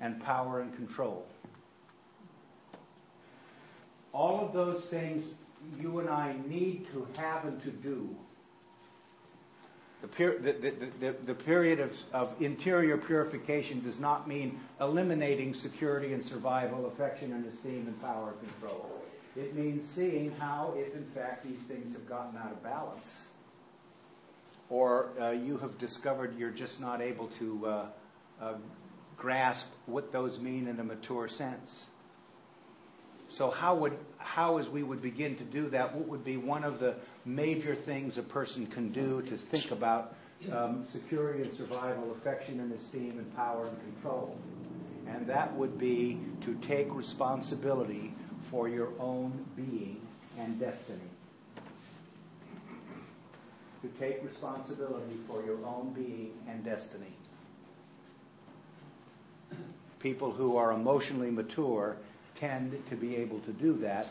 and 0.00 0.22
power 0.22 0.60
and 0.60 0.74
control 0.76 1.26
all 4.12 4.44
of 4.44 4.52
those 4.52 4.82
things 4.84 5.24
you 5.80 6.00
and 6.00 6.08
I 6.08 6.34
need 6.46 6.86
to 6.92 7.06
have 7.16 7.44
and 7.44 7.62
to 7.62 7.70
do. 7.70 8.14
The, 10.02 10.08
the, 10.18 10.72
the, 10.98 11.12
the 11.26 11.34
period 11.34 11.78
of, 11.78 11.96
of 12.12 12.34
interior 12.42 12.98
purification 12.98 13.82
does 13.84 14.00
not 14.00 14.26
mean 14.26 14.58
eliminating 14.80 15.54
security 15.54 16.12
and 16.12 16.24
survival, 16.24 16.86
affection 16.86 17.32
and 17.32 17.46
esteem, 17.46 17.84
and 17.86 18.02
power 18.02 18.34
and 18.40 18.52
control. 18.60 19.02
It 19.36 19.54
means 19.54 19.88
seeing 19.88 20.32
how, 20.38 20.74
if 20.76 20.94
in 20.94 21.04
fact 21.14 21.44
these 21.44 21.60
things 21.60 21.94
have 21.94 22.08
gotten 22.08 22.36
out 22.36 22.50
of 22.50 22.62
balance, 22.64 23.28
or 24.68 25.10
uh, 25.20 25.30
you 25.30 25.56
have 25.58 25.78
discovered 25.78 26.36
you're 26.36 26.50
just 26.50 26.80
not 26.80 27.00
able 27.00 27.28
to 27.38 27.66
uh, 27.66 27.86
uh, 28.40 28.54
grasp 29.16 29.70
what 29.86 30.10
those 30.10 30.40
mean 30.40 30.66
in 30.66 30.80
a 30.80 30.84
mature 30.84 31.28
sense. 31.28 31.86
So 33.28 33.50
how 33.50 33.74
would 33.76 33.96
how 34.18 34.58
as 34.58 34.68
we 34.68 34.82
would 34.82 35.00
begin 35.00 35.36
to 35.36 35.44
do 35.44 35.70
that? 35.70 35.94
What 35.94 36.08
would 36.08 36.24
be 36.24 36.36
one 36.36 36.64
of 36.64 36.80
the 36.80 36.96
major 37.24 37.74
things 37.74 38.18
a 38.18 38.22
person 38.22 38.66
can 38.66 38.90
do 38.90 39.22
to 39.22 39.36
think 39.36 39.70
about 39.70 40.14
um, 40.50 40.84
security 40.90 41.42
and 41.42 41.54
survival, 41.54 42.10
affection 42.12 42.60
and 42.60 42.72
esteem, 42.72 43.18
and 43.18 43.36
power 43.36 43.66
and 43.66 43.78
control? 43.94 44.36
And 45.06 45.26
that 45.26 45.54
would 45.54 45.78
be 45.78 46.18
to 46.42 46.54
take 46.56 46.92
responsibility 46.94 48.12
for 48.42 48.68
your 48.68 48.88
own 48.98 49.44
being 49.56 50.00
and 50.38 50.58
destiny. 50.58 51.00
To 53.82 53.88
take 53.98 54.22
responsibility 54.24 55.16
for 55.26 55.42
your 55.44 55.58
own 55.64 55.92
being 55.94 56.32
and 56.48 56.64
destiny. 56.64 57.12
People 59.98 60.32
who 60.32 60.56
are 60.56 60.72
emotionally 60.72 61.30
mature 61.30 61.96
tend 62.34 62.80
to 62.90 62.96
be 62.96 63.16
able 63.16 63.38
to 63.40 63.52
do 63.52 63.74
that 63.78 64.08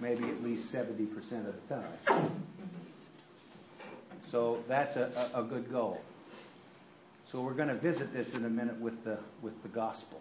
maybe 0.00 0.24
at 0.24 0.42
least 0.42 0.72
70% 0.72 1.10
of 1.46 1.68
the 1.68 1.74
time. 1.74 2.42
So 4.30 4.62
that's 4.68 4.96
a, 4.96 5.30
a, 5.34 5.40
a 5.40 5.42
good 5.42 5.70
goal. 5.70 6.00
So 7.30 7.40
we're 7.40 7.54
going 7.54 7.68
to 7.68 7.74
visit 7.74 8.12
this 8.12 8.34
in 8.34 8.44
a 8.44 8.50
minute 8.50 8.80
with 8.80 9.04
the, 9.04 9.18
with 9.42 9.60
the 9.62 9.68
gospel. 9.68 10.20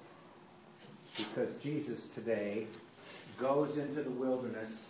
Because 1.17 1.49
Jesus 1.61 2.07
today 2.09 2.67
goes 3.37 3.77
into 3.77 4.03
the 4.03 4.11
wilderness 4.11 4.87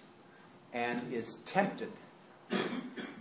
and 0.73 1.13
is 1.13 1.35
tempted 1.45 1.91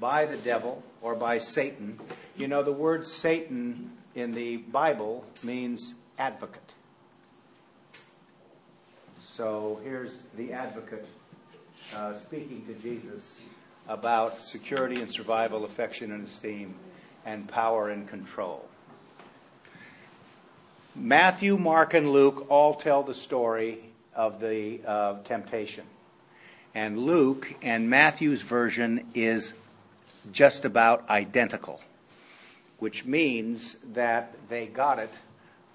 by 0.00 0.26
the 0.26 0.37
devil 0.38 0.82
or 1.00 1.14
by 1.14 1.38
Satan. 1.38 1.98
You 2.37 2.48
know, 2.48 2.62
the 2.62 2.72
word 2.72 3.06
Satan 3.06 3.92
in 4.14 4.32
the 4.32 4.56
Bible 4.56 5.25
means 5.44 5.94
advocate. 6.18 6.72
So 9.20 9.80
here's 9.84 10.22
the 10.37 10.52
advocate 10.52 11.06
uh, 11.95 12.14
speaking 12.14 12.64
to 12.66 12.75
Jesus 12.75 13.40
about 13.88 14.42
security 14.42 15.00
and 15.00 15.11
survival, 15.11 15.64
affection 15.64 16.12
and 16.12 16.26
esteem, 16.26 16.75
and 17.25 17.49
power 17.49 17.90
and 17.90 18.07
control. 18.07 18.68
Matthew, 20.95 21.57
Mark, 21.57 21.95
and 21.95 22.11
Luke 22.11 22.47
all 22.49 22.75
tell 22.75 23.02
the 23.02 23.14
story 23.14 23.80
of 24.14 24.40
the 24.40 24.80
uh, 24.87 25.18
temptation. 25.25 25.85
And 26.75 26.99
Luke 26.99 27.54
and 27.62 27.88
Matthew's 27.88 28.42
version 28.42 29.07
is 29.14 29.54
just 30.33 30.64
about 30.64 31.09
identical, 31.09 31.80
which 32.78 33.04
means 33.04 33.76
that 33.95 34.35
they 34.49 34.66
got 34.66 34.99
it. 34.99 35.11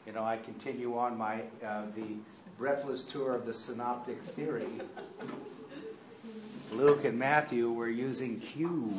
You 0.05 0.11
know, 0.11 0.23
I 0.23 0.37
continue 0.37 0.97
on 0.97 1.17
my 1.17 1.41
uh, 1.65 1.83
the 1.95 2.15
breathless 2.57 3.03
tour 3.03 3.33
of 3.33 3.45
the 3.45 3.53
synoptic 3.53 4.21
theory, 4.21 4.67
Luke 6.77 7.05
and 7.05 7.17
Matthew 7.17 7.71
were 7.71 7.89
using 7.89 8.39
Q. 8.39 8.91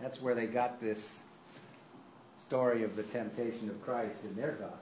That's 0.00 0.20
where 0.20 0.34
they 0.34 0.46
got 0.46 0.80
this 0.80 1.18
story 2.46 2.84
of 2.84 2.96
the 2.96 3.02
temptation 3.04 3.68
of 3.68 3.82
Christ 3.82 4.18
in 4.24 4.36
their 4.36 4.52
gospel. 4.52 4.78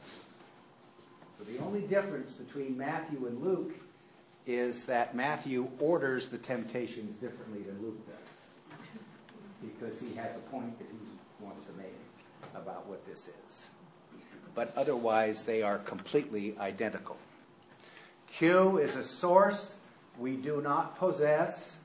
So 1.38 1.44
the 1.44 1.58
only 1.58 1.82
difference 1.82 2.32
between 2.32 2.76
Matthew 2.76 3.26
and 3.26 3.42
Luke 3.42 3.74
is 4.46 4.84
that 4.86 5.14
Matthew 5.14 5.68
orders 5.78 6.28
the 6.28 6.38
temptations 6.38 7.18
differently 7.18 7.62
than 7.62 7.80
Luke 7.82 7.98
does. 8.06 8.78
Because 9.62 10.00
he 10.00 10.14
has 10.14 10.34
a 10.36 10.50
point 10.50 10.78
that 10.78 10.86
he 10.90 11.44
wants 11.44 11.66
to 11.66 11.72
make 11.74 11.94
about 12.54 12.86
what 12.86 13.04
this 13.06 13.30
is. 13.48 13.70
But 14.54 14.72
otherwise, 14.76 15.42
they 15.42 15.62
are 15.62 15.78
completely 15.78 16.56
identical. 16.58 17.16
Q 18.32 18.78
is 18.78 18.96
a 18.96 19.02
source 19.02 19.76
we 20.18 20.36
do 20.36 20.60
not 20.60 20.98
possess, 20.98 21.76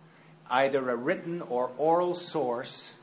either 0.49 0.89
a 0.89 0.95
written 0.95 1.41
or 1.43 1.71
oral 1.77 2.13
source 2.13 2.93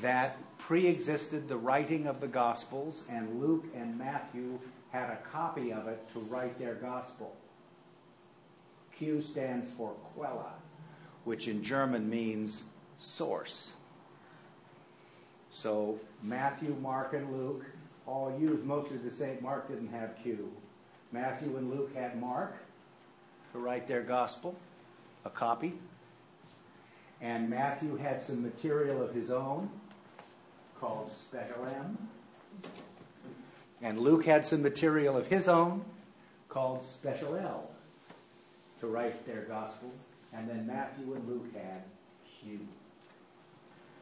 that 0.00 0.36
pre 0.58 0.86
existed 0.86 1.48
the 1.48 1.56
writing 1.56 2.06
of 2.06 2.20
the 2.20 2.28
Gospels, 2.28 3.04
and 3.10 3.40
Luke 3.40 3.64
and 3.74 3.98
Matthew 3.98 4.58
had 4.90 5.10
a 5.10 5.18
copy 5.30 5.72
of 5.72 5.88
it 5.88 6.08
to 6.12 6.20
write 6.20 6.58
their 6.58 6.74
Gospel. 6.74 7.34
Q 8.96 9.20
stands 9.20 9.70
for 9.70 9.90
Quelle, 10.14 10.52
which 11.24 11.48
in 11.48 11.62
German 11.62 12.08
means 12.08 12.62
source. 12.98 13.72
So 15.50 15.98
Matthew, 16.22 16.76
Mark, 16.80 17.12
and 17.12 17.32
Luke 17.32 17.64
all 18.06 18.36
used 18.38 18.64
mostly 18.64 18.98
the 18.98 19.10
same. 19.10 19.38
Mark 19.40 19.68
didn't 19.68 19.88
have 19.88 20.16
Q. 20.22 20.50
Matthew 21.12 21.56
and 21.56 21.70
Luke 21.70 21.94
had 21.94 22.20
Mark 22.20 22.56
to 23.54 23.60
write 23.60 23.86
their 23.86 24.02
gospel, 24.02 24.56
a 25.24 25.30
copy. 25.30 25.72
And 27.20 27.48
Matthew 27.48 27.96
had 27.96 28.20
some 28.20 28.42
material 28.42 29.00
of 29.00 29.14
his 29.14 29.30
own 29.30 29.70
called 30.80 31.10
Special 31.10 31.64
M. 31.64 31.96
And 33.80 34.00
Luke 34.00 34.24
had 34.24 34.44
some 34.44 34.60
material 34.60 35.16
of 35.16 35.28
his 35.28 35.48
own 35.48 35.84
called 36.48 36.84
Special 36.84 37.36
L 37.36 37.70
to 38.80 38.88
write 38.88 39.24
their 39.24 39.42
gospel. 39.42 39.92
And 40.32 40.48
then 40.48 40.66
Matthew 40.66 41.14
and 41.14 41.28
Luke 41.28 41.46
had 41.54 41.84
Q. 42.40 42.58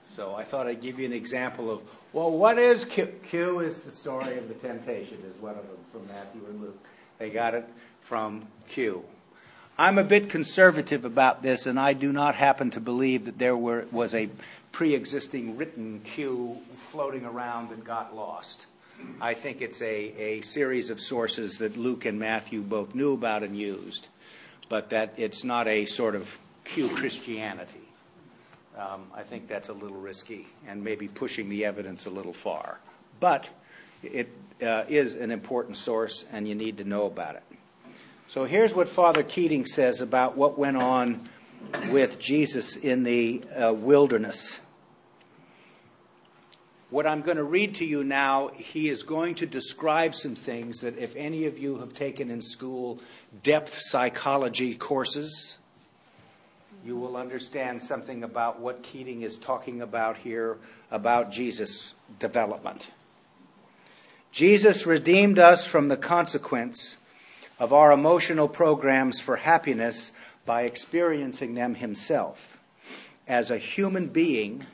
So 0.03 0.35
I 0.35 0.45
thought 0.45 0.67
I'd 0.67 0.81
give 0.81 0.99
you 0.99 1.05
an 1.05 1.13
example 1.13 1.71
of, 1.71 1.83
well, 2.15 2.31
what 2.31 2.59
is 2.59 2.87
Q? 2.87 3.07
Q 3.29 3.61
is 3.61 3.83
the 3.83 3.91
story 3.91 4.39
of 4.39 4.49
the 4.49 4.55
temptation, 4.55 5.19
is 5.29 5.43
one 5.43 5.57
of 5.57 5.69
them 5.69 5.77
from 5.93 6.07
Matthew 6.09 6.41
and 6.49 6.63
Luke. 6.63 6.87
They 7.19 7.29
got 7.29 7.55
it 7.55 7.69
from 8.01 8.47
Q. 8.67 9.05
I'm 9.79 9.97
a 9.97 10.05
bit 10.05 10.29
conservative 10.29 11.05
about 11.05 11.43
this, 11.43 11.67
and 11.67 11.81
I 11.81 11.95
do 11.95 12.13
not 12.13 12.35
happen 12.35 12.71
to 12.73 12.81
believe 12.81 13.25
that 13.25 13.39
there 13.39 13.57
were, 13.57 13.87
was 13.91 14.15
a 14.15 14.29
pre 14.71 14.95
existing 14.95 15.57
written 15.57 16.01
Q 16.05 16.59
floating 16.91 17.25
around 17.25 17.71
and 17.71 17.85
got 17.85 18.15
lost. 18.15 18.67
I 19.21 19.35
think 19.35 19.63
it's 19.63 19.81
a, 19.83 19.87
a 19.89 20.41
series 20.43 20.91
of 20.91 21.01
sources 21.01 21.59
that 21.59 21.77
Luke 21.77 22.05
and 22.05 22.19
Matthew 22.19 22.61
both 22.61 22.95
knew 22.95 23.15
about 23.15 23.43
and 23.43 23.57
used, 23.57 24.09
but 24.69 24.91
that 24.91 25.15
it's 25.17 25.43
not 25.43 25.67
a 25.67 25.87
sort 25.87 26.15
of 26.15 26.39
Q 26.65 26.91
Christianity. 26.91 27.73
Um, 28.79 29.05
I 29.15 29.23
think 29.23 29.49
that's 29.49 29.69
a 29.69 29.73
little 29.73 29.99
risky 29.99 30.47
and 30.69 30.85
maybe 30.85 31.09
pushing 31.09 31.49
the 31.49 31.65
evidence 31.65 32.07
a 32.07 32.11
little 32.11 32.33
far. 32.33 32.79
But 33.21 33.49
it 34.03 34.29
uh, 34.63 34.85
is 34.89 35.15
an 35.15 35.31
important 35.31 35.77
source, 35.77 36.25
and 36.33 36.47
you 36.47 36.55
need 36.55 36.79
to 36.79 36.85
know 36.85 37.07
about 37.07 37.37
it. 37.37 37.43
So 38.33 38.47
here's 38.47 38.75
what 38.75 38.89
Father 38.89 39.23
Keating 39.23 39.67
says 39.67 40.01
about 40.01 40.39
what 40.39 40.59
went 40.59 40.79
on 40.79 41.29
with 41.91 42.19
Jesus 42.19 42.77
in 42.77 43.03
the 43.03 43.43
uh, 43.55 43.75
wilderness. 43.75 44.59
What 46.89 47.07
I'm 47.07 47.21
going 47.21 47.37
to 47.37 47.45
read 47.45 47.75
to 47.75 47.85
you 47.85 48.03
now, 48.03 48.49
he 48.57 48.89
is 48.89 49.03
going 49.03 49.35
to 49.35 49.45
describe 49.45 50.15
some 50.15 50.35
things 50.35 50.81
that, 50.81 50.97
if 50.97 51.15
any 51.15 51.45
of 51.45 51.59
you 51.59 51.77
have 51.81 51.93
taken 51.93 52.31
in 52.31 52.41
school 52.41 53.01
depth 53.43 53.79
psychology 53.79 54.75
courses, 54.77 55.59
you 56.87 56.97
will 56.97 57.19
understand 57.19 57.83
something 57.83 58.25
about 58.25 58.59
what 58.59 58.83
Keating 58.83 59.21
is 59.21 59.37
talking 59.37 59.83
about 59.83 60.17
here 60.17 60.57
about 60.91 61.33
Jesus' 61.33 61.93
development. 62.19 62.89
Jesus 64.31 64.87
redeemed 64.87 65.39
us 65.39 65.67
from 65.67 65.89
the 65.89 65.99
consequence 65.99 66.97
of 67.63 67.73
our 67.73 67.93
emotional 67.93 68.49
programs 68.49 69.21
for 69.21 69.37
happiness 69.37 70.11
by 70.45 70.63
experiencing 70.63 71.55
them 71.55 71.77
himself. 71.77 72.59
As 73.29 73.53
a 73.53 73.57
human 73.57 74.09
being, 74.09 74.67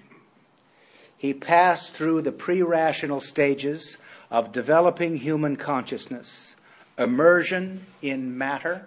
he 1.18 1.34
passed 1.34 1.90
through 1.90 2.22
the 2.22 2.32
pre 2.32 2.62
rational 2.62 3.20
stages 3.20 3.98
of 4.30 4.52
developing 4.52 5.18
human 5.18 5.56
consciousness, 5.56 6.56
immersion 6.96 7.84
in 8.00 8.38
matter 8.38 8.86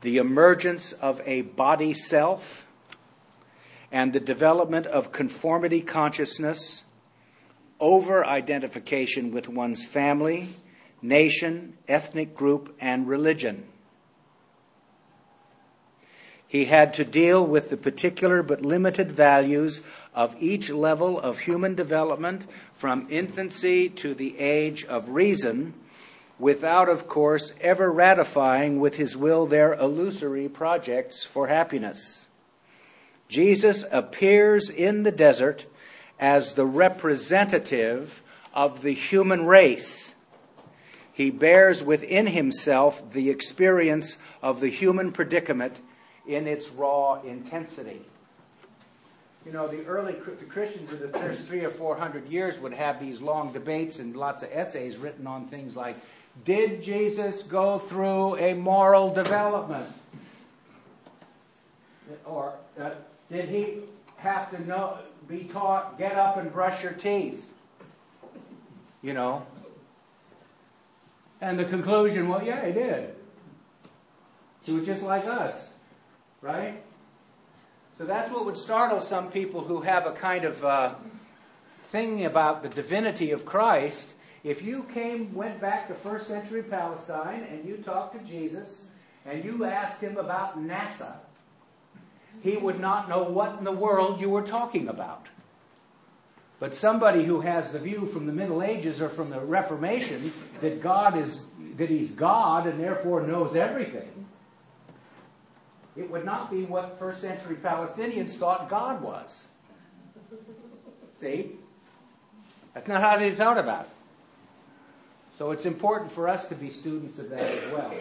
the 0.00 0.16
emergence 0.16 0.92
of 0.92 1.20
a 1.26 1.42
body 1.42 1.92
self, 1.92 2.66
and 3.92 4.14
the 4.14 4.20
development 4.20 4.86
of 4.86 5.12
conformity 5.12 5.82
consciousness 5.82 6.84
over 7.80 8.26
identification 8.26 9.30
with 9.30 9.46
one's 9.46 9.84
family, 9.84 10.48
nation, 11.04 11.76
ethnic 11.86 12.34
group, 12.34 12.74
and 12.80 13.06
religion. 13.06 13.64
He 16.48 16.64
had 16.64 16.94
to 16.94 17.04
deal 17.04 17.46
with 17.46 17.68
the 17.68 17.76
particular 17.76 18.42
but 18.42 18.62
limited 18.62 19.10
values 19.10 19.82
of 20.14 20.34
each 20.40 20.70
level 20.70 21.20
of 21.20 21.40
human 21.40 21.74
development 21.74 22.46
from 22.72 23.06
infancy 23.10 23.88
to 23.88 24.14
the 24.14 24.38
age 24.38 24.84
of 24.84 25.10
reason 25.10 25.74
without, 26.38 26.88
of 26.88 27.06
course, 27.06 27.52
ever 27.60 27.90
ratifying 27.90 28.80
with 28.80 28.96
his 28.96 29.16
will 29.16 29.46
their 29.46 29.74
illusory 29.74 30.48
projects 30.48 31.24
for 31.24 31.48
happiness. 31.48 32.28
Jesus 33.28 33.84
appears 33.90 34.70
in 34.70 35.02
the 35.02 35.12
desert 35.12 35.66
as 36.18 36.54
the 36.54 36.66
representative 36.66 38.22
of 38.54 38.82
the 38.82 38.94
human 38.94 39.44
race. 39.44 40.13
He 41.14 41.30
bears 41.30 41.82
within 41.82 42.26
himself 42.26 43.12
the 43.12 43.30
experience 43.30 44.18
of 44.42 44.60
the 44.60 44.68
human 44.68 45.12
predicament 45.12 45.76
in 46.26 46.46
its 46.48 46.70
raw 46.70 47.20
intensity. 47.22 48.02
You 49.46 49.52
know, 49.52 49.68
the 49.68 49.84
early 49.84 50.14
the 50.14 50.44
Christians 50.44 50.90
of 50.90 51.00
the 51.00 51.08
first 51.18 51.44
three 51.44 51.64
or 51.64 51.68
four 51.68 51.96
hundred 51.96 52.28
years 52.28 52.58
would 52.58 52.72
have 52.72 52.98
these 52.98 53.20
long 53.20 53.52
debates 53.52 54.00
and 54.00 54.16
lots 54.16 54.42
of 54.42 54.50
essays 54.52 54.96
written 54.96 55.26
on 55.26 55.46
things 55.46 55.76
like 55.76 55.96
did 56.44 56.82
Jesus 56.82 57.44
go 57.44 57.78
through 57.78 58.36
a 58.38 58.54
moral 58.54 59.14
development? 59.14 59.86
Or 62.24 62.54
uh, 62.80 62.90
did 63.30 63.48
he 63.48 63.78
have 64.16 64.50
to 64.50 64.66
know, 64.66 64.98
be 65.28 65.44
taught, 65.44 65.96
get 65.96 66.16
up 66.16 66.38
and 66.38 66.52
brush 66.52 66.82
your 66.82 66.92
teeth? 66.92 67.48
You 69.00 69.14
know? 69.14 69.46
And 71.40 71.58
the 71.58 71.64
conclusion, 71.64 72.28
well, 72.28 72.42
yeah, 72.42 72.64
he 72.66 72.72
did. 72.72 73.14
He 74.62 74.72
was 74.72 74.86
just 74.86 75.02
like 75.02 75.26
us, 75.26 75.54
right? 76.40 76.82
So 77.98 78.06
that's 78.06 78.30
what 78.30 78.46
would 78.46 78.56
startle 78.56 79.00
some 79.00 79.30
people 79.30 79.62
who 79.62 79.82
have 79.82 80.06
a 80.06 80.12
kind 80.12 80.44
of 80.44 80.64
uh, 80.64 80.94
thing 81.90 82.24
about 82.24 82.62
the 82.62 82.68
divinity 82.68 83.30
of 83.30 83.44
Christ 83.44 84.14
if 84.44 84.60
you 84.60 84.84
came, 84.92 85.34
went 85.34 85.58
back 85.58 85.88
to 85.88 85.94
first 85.94 86.28
century 86.28 86.62
Palestine 86.62 87.44
and 87.50 87.64
you 87.66 87.78
talked 87.78 88.14
to 88.14 88.30
Jesus 88.30 88.84
and 89.24 89.42
you 89.42 89.64
asked 89.64 90.02
him 90.02 90.18
about 90.18 90.58
NASA, 90.58 91.14
he 92.42 92.58
would 92.58 92.78
not 92.78 93.08
know 93.08 93.22
what 93.22 93.58
in 93.58 93.64
the 93.64 93.72
world 93.72 94.20
you 94.20 94.28
were 94.28 94.42
talking 94.42 94.88
about. 94.88 95.28
But 96.60 96.74
somebody 96.74 97.24
who 97.24 97.40
has 97.40 97.72
the 97.72 97.78
view 97.78 98.04
from 98.04 98.26
the 98.26 98.32
Middle 98.32 98.62
Ages 98.62 99.00
or 99.00 99.08
from 99.08 99.30
the 99.30 99.40
Reformation 99.40 100.32
that 100.64 100.80
God 100.80 101.18
is 101.18 101.44
that 101.76 101.90
he's 101.90 102.12
God 102.12 102.66
and 102.66 102.80
therefore 102.80 103.26
knows 103.26 103.54
everything, 103.54 104.26
it 105.96 106.10
would 106.10 106.24
not 106.24 106.50
be 106.50 106.64
what 106.64 106.98
first 106.98 107.20
century 107.20 107.56
Palestinians 107.56 108.30
thought 108.30 108.68
God 108.68 109.02
was. 109.02 109.44
See? 111.20 111.52
That's 112.72 112.88
not 112.88 113.02
how 113.02 113.18
they 113.18 113.30
thought 113.30 113.58
about 113.58 113.84
it. 113.84 113.90
So 115.38 115.50
it's 115.50 115.66
important 115.66 116.10
for 116.10 116.28
us 116.28 116.48
to 116.48 116.54
be 116.54 116.70
students 116.70 117.18
of 117.18 117.28
that 117.30 117.40
as 117.40 117.72
well. 117.72 117.94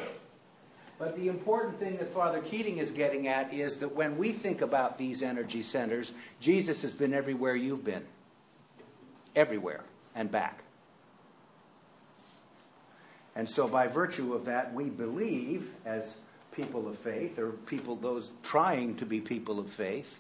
But 0.97 1.15
the 1.17 1.27
important 1.27 1.79
thing 1.79 1.97
that 1.97 2.13
Father 2.13 2.39
Keating 2.39 2.77
is 2.77 2.91
getting 2.91 3.27
at 3.27 3.53
is 3.53 3.77
that 3.77 3.93
when 3.93 4.17
we 4.17 4.31
think 4.31 4.61
about 4.61 4.97
these 4.97 5.21
energy 5.21 5.63
centers, 5.63 6.13
Jesus 6.39 6.81
has 6.83 6.93
been 6.93 7.13
everywhere 7.13 7.55
you've 7.55 7.83
been. 7.83 8.03
Everywhere 9.35 9.83
and 10.15 10.31
back. 10.31 10.62
And 13.35 13.49
so, 13.49 13.67
by 13.67 13.87
virtue 13.87 14.33
of 14.33 14.45
that, 14.45 14.73
we 14.73 14.85
believe, 14.85 15.73
as 15.85 16.17
people 16.51 16.87
of 16.87 16.97
faith, 16.99 17.39
or 17.39 17.51
people, 17.51 17.95
those 17.95 18.31
trying 18.43 18.95
to 18.97 19.05
be 19.05 19.19
people 19.19 19.59
of 19.59 19.71
faith, 19.71 20.19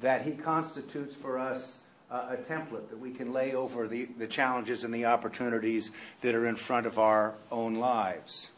that 0.00 0.22
He 0.22 0.32
constitutes 0.32 1.14
for 1.14 1.38
us 1.38 1.80
uh, 2.10 2.30
a 2.30 2.36
template 2.36 2.88
that 2.88 2.98
we 2.98 3.10
can 3.10 3.32
lay 3.32 3.54
over 3.54 3.86
the, 3.86 4.06
the 4.18 4.26
challenges 4.26 4.84
and 4.84 4.94
the 4.94 5.04
opportunities 5.04 5.92
that 6.22 6.34
are 6.34 6.46
in 6.46 6.56
front 6.56 6.86
of 6.86 6.98
our 6.98 7.34
own 7.50 7.74
lives. 7.74 8.50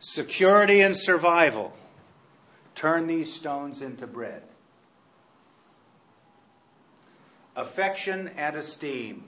Security 0.00 0.80
and 0.80 0.96
survival. 0.96 1.72
Turn 2.74 3.06
these 3.06 3.32
stones 3.32 3.80
into 3.80 4.06
bread. 4.06 4.42
Affection 7.56 8.30
and 8.36 8.54
esteem. 8.54 9.24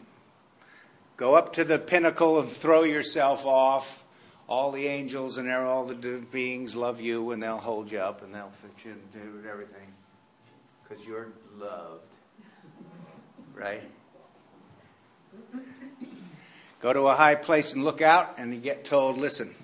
Go 1.21 1.35
up 1.35 1.53
to 1.57 1.65
the 1.65 1.79
pinnacle 1.79 2.41
and 2.41 2.51
throw 2.51 2.83
yourself 2.83 3.45
off. 3.45 4.07
All 4.49 4.73
the 4.73 4.87
angels 4.87 5.37
and 5.37 5.53
all 5.53 5.85
the 5.85 5.95
beings 6.33 6.75
love 6.75 6.99
you 6.99 7.33
and 7.33 7.43
they'll 7.43 7.59
hold 7.59 7.93
you 7.93 7.99
up 7.99 8.23
and 8.23 8.35
they'll 8.35 8.51
fix 8.63 8.87
you 8.87 8.93
and 8.93 9.13
do 9.13 9.47
everything 9.47 9.93
because 10.83 11.05
you're 11.05 11.29
loved. 11.59 12.07
Right? 13.55 13.83
Go 16.81 16.95
to 16.95 17.09
a 17.09 17.15
high 17.15 17.35
place 17.35 17.75
and 17.75 17.85
look 17.85 18.01
out 18.01 18.37
and 18.39 18.55
you 18.55 18.59
get 18.59 18.87
told, 18.87 19.19
listen, 19.19 19.55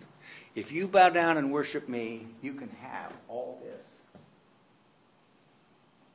if 0.54 0.72
you 0.72 0.86
bow 0.86 1.08
down 1.08 1.38
and 1.38 1.50
worship 1.50 1.88
me, 1.88 2.26
you 2.42 2.52
can 2.52 2.68
have 2.82 3.14
all 3.28 3.62
this 3.64 3.86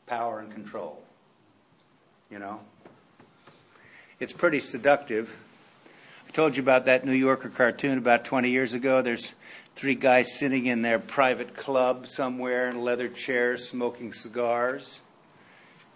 power 0.06 0.40
and 0.40 0.52
control. 0.54 1.02
You 2.30 2.38
know? 2.38 2.60
It's 4.22 4.34
pretty 4.34 4.60
seductive. 4.60 5.36
I 6.28 6.32
told 6.32 6.56
you 6.56 6.62
about 6.62 6.86
that 6.86 7.04
New 7.04 7.12
Yorker 7.12 7.50
cartoon 7.50 7.98
about 7.98 8.24
20 8.24 8.52
years 8.52 8.74
ago. 8.74 9.02
There's 9.02 9.34
three 9.76 9.96
guys 9.96 10.38
sitting 10.38 10.68
in 10.68 10.84
their 10.84 11.00
private 11.00 11.56
club 11.56 12.06
somewhere 12.06 12.70
in 12.70 12.84
leather 12.84 13.10
chairs 13.10 13.68
smoking 13.68 14.14
cigars. 14.14 15.00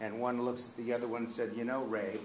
And 0.01 0.19
one 0.19 0.41
looks 0.41 0.69
at 0.69 0.77
the 0.83 0.91
other 0.91 1.07
one 1.07 1.25
and 1.25 1.31
said, 1.31 1.51
You 1.55 1.65
know, 1.65 1.83
Ray, 1.83 2.17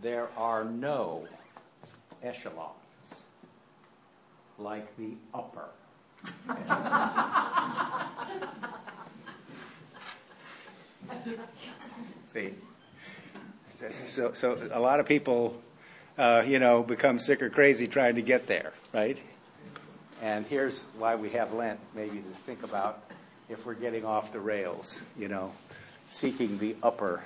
there 0.00 0.28
are 0.36 0.64
no 0.64 1.26
echelons 2.22 2.70
like 4.58 4.96
the 4.96 5.10
upper. 5.34 5.70
See? 12.32 12.54
So, 14.08 14.32
so 14.32 14.58
a 14.70 14.80
lot 14.80 15.00
of 15.00 15.06
people, 15.06 15.60
uh, 16.16 16.42
you 16.46 16.58
know, 16.58 16.82
become 16.82 17.18
sick 17.18 17.42
or 17.42 17.50
crazy 17.50 17.86
trying 17.86 18.14
to 18.14 18.22
get 18.22 18.46
there, 18.46 18.72
right? 18.92 19.18
And 20.22 20.46
here's 20.46 20.84
why 20.98 21.14
we 21.16 21.30
have 21.30 21.52
Lent, 21.52 21.78
maybe 21.94 22.18
to 22.18 22.40
think 22.46 22.62
about 22.62 23.02
if 23.48 23.66
we're 23.66 23.74
getting 23.74 24.04
off 24.04 24.32
the 24.32 24.40
rails, 24.40 25.00
you 25.18 25.28
know, 25.28 25.52
seeking 26.06 26.58
the 26.58 26.76
upper 26.82 27.22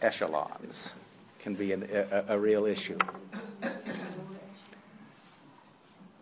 echelons 0.00 0.92
can 1.40 1.54
be 1.54 1.72
an, 1.72 1.88
a, 1.92 2.24
a 2.28 2.38
real 2.38 2.64
issue. 2.64 2.98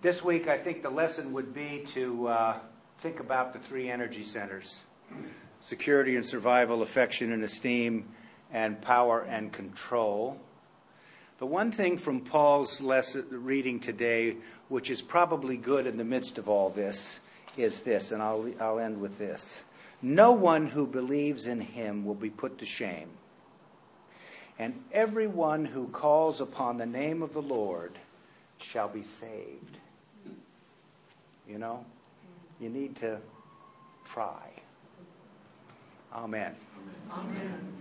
This 0.02 0.24
week, 0.24 0.48
I 0.48 0.56
think 0.56 0.82
the 0.82 0.90
lesson 0.90 1.32
would 1.34 1.54
be 1.54 1.84
to 1.88 2.28
uh, 2.28 2.58
think 3.00 3.20
about 3.20 3.52
the 3.52 3.58
three 3.58 3.90
energy 3.90 4.24
centers 4.24 4.82
security 5.60 6.16
and 6.16 6.24
survival, 6.24 6.80
affection 6.80 7.32
and 7.32 7.44
esteem, 7.44 8.08
and 8.52 8.80
power 8.80 9.20
and 9.22 9.52
control. 9.52 10.38
The 11.38 11.46
one 11.46 11.72
thing 11.72 11.96
from 11.96 12.20
Paul's 12.20 12.80
lesson, 12.80 13.26
reading 13.30 13.80
today, 13.80 14.36
which 14.68 14.90
is 14.90 15.00
probably 15.00 15.56
good 15.56 15.86
in 15.86 15.96
the 15.96 16.04
midst 16.04 16.36
of 16.36 16.48
all 16.48 16.70
this, 16.70 17.20
is 17.56 17.80
this, 17.80 18.12
and 18.12 18.22
I'll, 18.22 18.50
I'll 18.60 18.78
end 18.78 19.00
with 19.00 19.18
this. 19.18 19.64
No 20.02 20.32
one 20.32 20.66
who 20.66 20.86
believes 20.86 21.46
in 21.46 21.60
him 21.60 22.04
will 22.04 22.14
be 22.14 22.30
put 22.30 22.58
to 22.58 22.66
shame. 22.66 23.08
And 24.58 24.82
everyone 24.92 25.64
who 25.64 25.88
calls 25.88 26.40
upon 26.40 26.76
the 26.76 26.86
name 26.86 27.22
of 27.22 27.32
the 27.32 27.42
Lord 27.42 27.92
shall 28.58 28.88
be 28.88 29.02
saved. 29.02 29.78
You 31.48 31.58
know, 31.58 31.84
you 32.60 32.68
need 32.68 32.96
to 32.96 33.18
try. 34.12 34.50
Amen. 36.12 36.54
Amen. 37.10 37.80